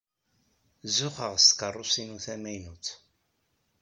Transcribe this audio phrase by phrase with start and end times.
[0.95, 2.85] Zuxxeɣ s tkeṛṛust-inu tamaynut.